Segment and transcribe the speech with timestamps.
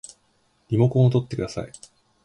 [0.69, 1.71] リモコンをとってください